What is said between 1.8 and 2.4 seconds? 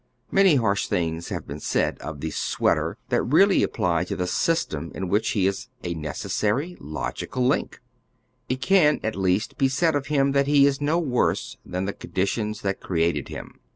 of tlie"